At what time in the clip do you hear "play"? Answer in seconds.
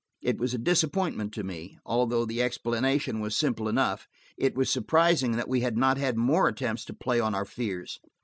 6.95-7.19